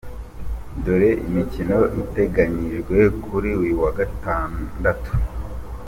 Dore 0.83 1.11
imikino 1.27 1.79
iteganyijwe 2.01 2.97
kuri 3.23 3.49
uyu 3.61 3.75
wa 3.83 3.91
Gatandatu:. 3.97 5.11